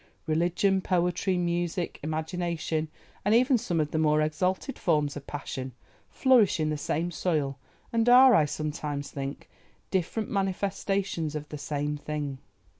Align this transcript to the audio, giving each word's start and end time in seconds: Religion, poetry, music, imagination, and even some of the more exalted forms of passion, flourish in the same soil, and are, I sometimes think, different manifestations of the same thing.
Religion, 0.25 0.81
poetry, 0.81 1.37
music, 1.37 1.99
imagination, 2.01 2.87
and 3.23 3.35
even 3.35 3.55
some 3.55 3.79
of 3.79 3.91
the 3.91 3.99
more 3.99 4.19
exalted 4.19 4.79
forms 4.79 5.15
of 5.15 5.27
passion, 5.27 5.73
flourish 6.09 6.59
in 6.59 6.71
the 6.71 6.75
same 6.75 7.11
soil, 7.11 7.59
and 7.93 8.09
are, 8.09 8.33
I 8.33 8.45
sometimes 8.45 9.11
think, 9.11 9.47
different 9.91 10.31
manifestations 10.31 11.35
of 11.35 11.47
the 11.49 11.59
same 11.59 11.97
thing. 11.97 12.39